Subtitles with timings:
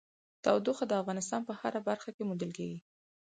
[0.43, 2.79] تودوخه د افغانستان په هره برخه کې موندل کېږي.